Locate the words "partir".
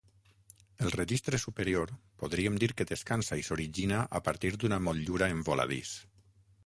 4.31-4.53